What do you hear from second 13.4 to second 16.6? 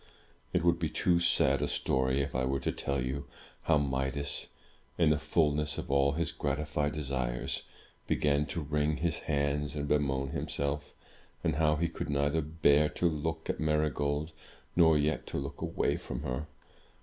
at Marygold, nor yet to look away from her.